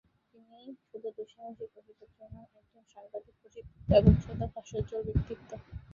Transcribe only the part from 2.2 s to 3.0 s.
নন, একজন